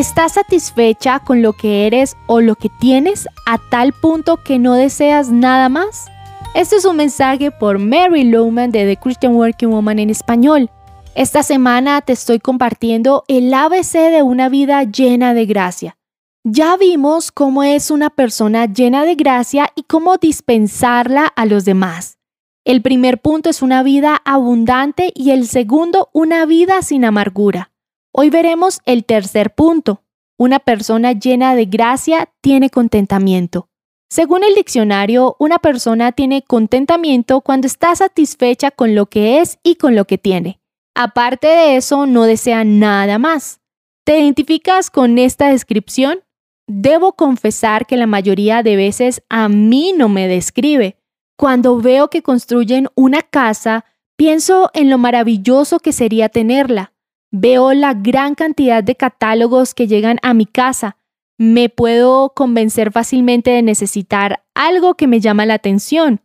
¿Estás 0.00 0.32
satisfecha 0.32 1.18
con 1.18 1.42
lo 1.42 1.52
que 1.52 1.86
eres 1.86 2.16
o 2.26 2.40
lo 2.40 2.54
que 2.54 2.70
tienes 2.80 3.28
a 3.44 3.58
tal 3.58 3.92
punto 3.92 4.38
que 4.42 4.58
no 4.58 4.72
deseas 4.72 5.28
nada 5.28 5.68
más? 5.68 6.06
Este 6.54 6.76
es 6.76 6.86
un 6.86 6.96
mensaje 6.96 7.50
por 7.50 7.78
Mary 7.78 8.24
Lowman 8.24 8.70
de 8.70 8.86
The 8.86 8.96
Christian 8.96 9.34
Working 9.34 9.68
Woman 9.68 9.98
en 9.98 10.08
español. 10.08 10.70
Esta 11.14 11.42
semana 11.42 12.00
te 12.00 12.14
estoy 12.14 12.38
compartiendo 12.38 13.24
el 13.28 13.52
ABC 13.52 13.92
de 14.10 14.22
una 14.22 14.48
vida 14.48 14.84
llena 14.84 15.34
de 15.34 15.44
gracia. 15.44 15.98
Ya 16.44 16.78
vimos 16.78 17.30
cómo 17.30 17.62
es 17.62 17.90
una 17.90 18.08
persona 18.08 18.64
llena 18.64 19.04
de 19.04 19.16
gracia 19.16 19.68
y 19.74 19.82
cómo 19.82 20.16
dispensarla 20.16 21.26
a 21.26 21.44
los 21.44 21.66
demás. 21.66 22.16
El 22.64 22.80
primer 22.80 23.20
punto 23.20 23.50
es 23.50 23.60
una 23.60 23.82
vida 23.82 24.16
abundante 24.24 25.12
y 25.14 25.32
el 25.32 25.46
segundo 25.46 26.08
una 26.14 26.46
vida 26.46 26.80
sin 26.80 27.04
amargura. 27.04 27.70
Hoy 28.12 28.28
veremos 28.28 28.80
el 28.86 29.04
tercer 29.04 29.54
punto. 29.54 30.02
Una 30.36 30.58
persona 30.58 31.12
llena 31.12 31.54
de 31.54 31.66
gracia 31.66 32.32
tiene 32.40 32.68
contentamiento. 32.68 33.68
Según 34.08 34.42
el 34.42 34.54
diccionario, 34.54 35.36
una 35.38 35.60
persona 35.60 36.10
tiene 36.10 36.42
contentamiento 36.42 37.40
cuando 37.40 37.68
está 37.68 37.94
satisfecha 37.94 38.72
con 38.72 38.96
lo 38.96 39.06
que 39.06 39.40
es 39.40 39.58
y 39.62 39.76
con 39.76 39.94
lo 39.94 40.06
que 40.06 40.18
tiene. 40.18 40.60
Aparte 40.96 41.46
de 41.46 41.76
eso, 41.76 42.06
no 42.06 42.24
desea 42.24 42.64
nada 42.64 43.18
más. 43.18 43.60
¿Te 44.04 44.18
identificas 44.18 44.90
con 44.90 45.18
esta 45.18 45.50
descripción? 45.50 46.24
Debo 46.66 47.12
confesar 47.12 47.86
que 47.86 47.96
la 47.96 48.06
mayoría 48.06 48.64
de 48.64 48.74
veces 48.74 49.22
a 49.28 49.48
mí 49.48 49.92
no 49.96 50.08
me 50.08 50.26
describe. 50.26 50.96
Cuando 51.36 51.76
veo 51.76 52.10
que 52.10 52.22
construyen 52.22 52.88
una 52.96 53.22
casa, 53.22 53.84
pienso 54.16 54.70
en 54.74 54.90
lo 54.90 54.98
maravilloso 54.98 55.78
que 55.78 55.92
sería 55.92 56.28
tenerla. 56.28 56.92
Veo 57.30 57.72
la 57.74 57.94
gran 57.94 58.34
cantidad 58.34 58.82
de 58.82 58.96
catálogos 58.96 59.74
que 59.74 59.86
llegan 59.86 60.18
a 60.22 60.34
mi 60.34 60.46
casa. 60.46 60.96
Me 61.38 61.68
puedo 61.68 62.34
convencer 62.34 62.92
fácilmente 62.92 63.50
de 63.50 63.62
necesitar 63.62 64.44
algo 64.54 64.94
que 64.94 65.06
me 65.06 65.20
llama 65.20 65.46
la 65.46 65.54
atención 65.54 66.20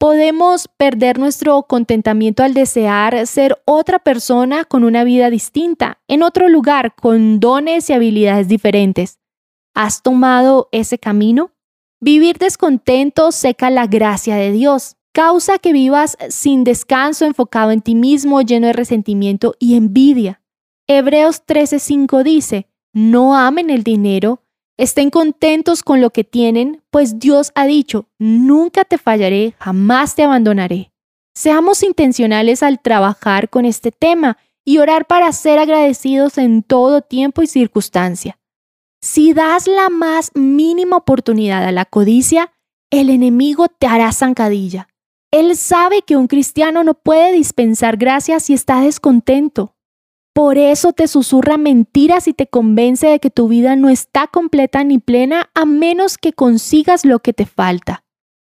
podemos 0.00 0.66
perder 0.78 1.18
nuestro 1.18 1.62
contentamiento 1.64 2.42
al 2.42 2.54
desear 2.54 3.26
ser 3.26 3.60
otra 3.66 3.98
persona 3.98 4.64
con 4.64 4.82
una 4.82 5.04
vida 5.04 5.28
distinta, 5.28 6.00
en 6.08 6.22
otro 6.22 6.48
lugar, 6.48 6.94
con 6.94 7.38
dones 7.38 7.90
y 7.90 7.92
habilidades 7.92 8.48
diferentes. 8.48 9.18
¿Has 9.74 10.02
tomado 10.02 10.70
ese 10.72 10.98
camino? 10.98 11.52
Vivir 12.00 12.38
descontento 12.38 13.30
seca 13.30 13.68
la 13.68 13.86
gracia 13.86 14.36
de 14.36 14.52
Dios, 14.52 14.96
causa 15.12 15.58
que 15.58 15.74
vivas 15.74 16.16
sin 16.30 16.64
descanso, 16.64 17.26
enfocado 17.26 17.70
en 17.70 17.82
ti 17.82 17.94
mismo, 17.94 18.40
lleno 18.40 18.68
de 18.68 18.72
resentimiento 18.72 19.54
y 19.58 19.76
envidia. 19.76 20.40
Hebreos 20.92 21.46
13:5 21.46 22.24
dice, 22.24 22.68
no 22.92 23.36
amen 23.36 23.70
el 23.70 23.84
dinero, 23.84 24.42
Estén 24.80 25.10
contentos 25.10 25.82
con 25.82 26.00
lo 26.00 26.08
que 26.08 26.24
tienen, 26.24 26.82
pues 26.90 27.18
Dios 27.18 27.52
ha 27.54 27.66
dicho, 27.66 28.08
nunca 28.18 28.86
te 28.86 28.96
fallaré, 28.96 29.54
jamás 29.58 30.14
te 30.14 30.22
abandonaré. 30.22 30.90
Seamos 31.34 31.82
intencionales 31.82 32.62
al 32.62 32.80
trabajar 32.80 33.50
con 33.50 33.66
este 33.66 33.92
tema 33.92 34.38
y 34.64 34.78
orar 34.78 35.06
para 35.06 35.30
ser 35.32 35.58
agradecidos 35.58 36.38
en 36.38 36.62
todo 36.62 37.02
tiempo 37.02 37.42
y 37.42 37.46
circunstancia. 37.46 38.38
Si 39.02 39.34
das 39.34 39.66
la 39.66 39.90
más 39.90 40.30
mínima 40.34 40.96
oportunidad 40.96 41.62
a 41.62 41.72
la 41.72 41.84
codicia, 41.84 42.50
el 42.90 43.10
enemigo 43.10 43.68
te 43.68 43.86
hará 43.86 44.10
zancadilla. 44.12 44.88
Él 45.30 45.56
sabe 45.56 46.00
que 46.00 46.16
un 46.16 46.26
cristiano 46.26 46.84
no 46.84 46.94
puede 46.94 47.32
dispensar 47.32 47.98
gracias 47.98 48.44
si 48.44 48.54
está 48.54 48.80
descontento. 48.80 49.74
Por 50.32 50.58
eso 50.58 50.92
te 50.92 51.08
susurra 51.08 51.56
mentiras 51.56 52.28
y 52.28 52.32
te 52.32 52.46
convence 52.46 53.08
de 53.08 53.18
que 53.18 53.30
tu 53.30 53.48
vida 53.48 53.74
no 53.74 53.88
está 53.88 54.28
completa 54.28 54.84
ni 54.84 54.98
plena 54.98 55.50
a 55.54 55.64
menos 55.64 56.18
que 56.18 56.32
consigas 56.32 57.04
lo 57.04 57.18
que 57.18 57.32
te 57.32 57.46
falta. 57.46 58.04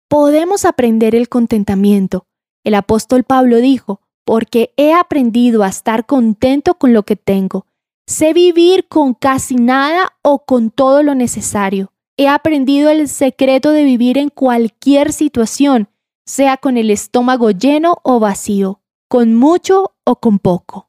Podemos 0.09 0.65
aprender 0.65 1.15
el 1.15 1.29
contentamiento. 1.29 2.27
El 2.65 2.75
apóstol 2.75 3.23
Pablo 3.23 3.59
dijo, 3.59 4.01
porque 4.25 4.75
he 4.77 4.93
aprendido 4.93 5.63
a 5.63 5.69
estar 5.69 6.05
contento 6.05 6.75
con 6.75 6.93
lo 6.93 7.05
que 7.05 7.17
tengo. 7.17 7.67
Sé 8.07 8.33
vivir 8.33 8.89
con 8.89 9.15
casi 9.15 9.55
nada 9.55 10.15
o 10.23 10.45
con 10.45 10.71
todo 10.71 11.03
lo 11.03 11.15
necesario. 11.15 11.93
He 12.17 12.27
aprendido 12.27 12.91
el 12.91 13.07
secreto 13.09 13.71
de 13.71 13.85
vivir 13.85 14.19
en 14.19 14.31
cualquier 14.31 15.13
situación, 15.13 15.89
sea 16.27 16.57
con 16.57 16.77
el 16.77 16.91
estómago 16.91 17.53
lleno 17.53 17.99
o 18.03 18.19
vacío, 18.19 18.81
con 19.09 19.35
mucho 19.35 19.95
o 20.05 20.17
con 20.17 20.39
poco. 20.41 20.88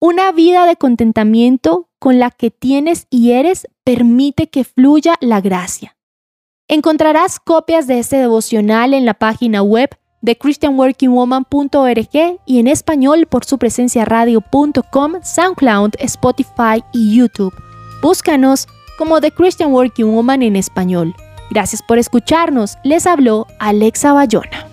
Una 0.00 0.30
vida 0.30 0.64
de 0.66 0.76
contentamiento 0.76 1.88
con 1.98 2.20
la 2.20 2.30
que 2.30 2.52
tienes 2.52 3.08
y 3.10 3.32
eres 3.32 3.66
permite 3.82 4.48
que 4.48 4.62
fluya 4.62 5.16
la 5.20 5.40
gracia. 5.40 5.96
Encontrarás 6.68 7.40
copias 7.40 7.88
de 7.88 7.98
este 7.98 8.16
devocional 8.16 8.94
en 8.94 9.04
la 9.04 9.14
página 9.14 9.62
web 9.62 9.90
de 10.20 10.38
christianworkingwoman.org 10.38 12.40
y 12.46 12.60
en 12.60 12.68
español 12.68 13.26
por 13.26 13.44
su 13.44 13.58
presencia 13.58 14.04
radio.com, 14.04 15.14
SoundCloud, 15.20 15.94
Spotify 15.98 16.84
y 16.92 17.16
YouTube. 17.16 17.54
Búscanos 18.00 18.68
como 18.98 19.20
The 19.20 19.32
Christian 19.32 19.72
Working 19.72 20.14
Woman 20.14 20.42
en 20.42 20.54
español. 20.54 21.12
Gracias 21.50 21.82
por 21.82 21.98
escucharnos. 21.98 22.78
Les 22.84 23.04
habló 23.04 23.48
Alexa 23.58 24.12
Bayona. 24.12 24.67